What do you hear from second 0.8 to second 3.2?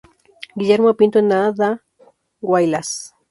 Pinto en Andahuaylas.